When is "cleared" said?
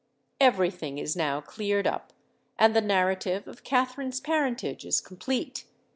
1.41-1.85